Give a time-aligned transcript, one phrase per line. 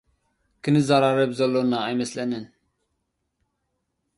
[0.63, 2.43] ክንዛራረብ ዘሎና ኣይመስለንን።